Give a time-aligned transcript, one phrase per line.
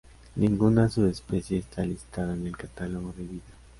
[0.35, 3.43] Ninguna subespecie está listada en el Catálogo de Vida.